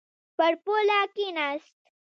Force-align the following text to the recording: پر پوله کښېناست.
پر 0.37 0.53
پوله 0.63 0.99
کښېناست. 1.15 1.75